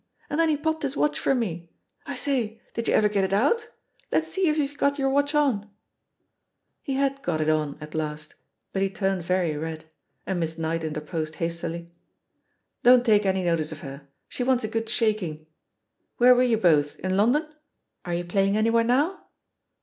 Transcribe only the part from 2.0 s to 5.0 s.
I say, did you ever get it out? Let's see if you've got